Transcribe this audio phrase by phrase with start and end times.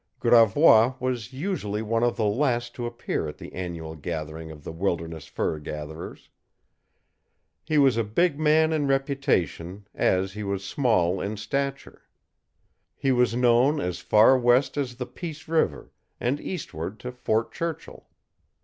[0.19, 4.71] Gravois was usually one of the last to appear at the annual gathering of the
[4.71, 6.31] wilderness fur gatherers.
[7.65, 12.01] He was a big man in reputation, as he was small in stature.
[12.95, 18.07] He was known as far west as the Peace River, and eastward to Fort Churchill.